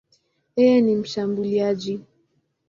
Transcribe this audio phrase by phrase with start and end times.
[0.57, 1.99] Yeye ni mshambuliaji.